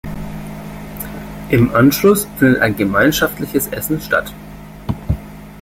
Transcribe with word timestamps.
Im 1.51 1.75
Anschluss 1.75 2.25
findet 2.39 2.59
ein 2.63 2.75
gemeinschaftliches 2.75 3.67
Essen 3.67 4.01
statt. 4.01 4.33